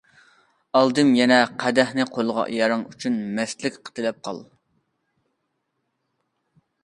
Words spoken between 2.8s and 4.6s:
ئۈچۈن مەستلىك تىلەپ قال.